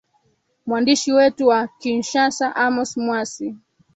[0.65, 3.55] mwandishi wetu wa kinshasa amos mwasi